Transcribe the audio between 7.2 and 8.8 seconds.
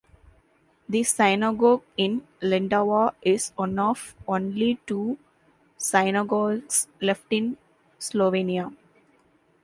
in Slovenia.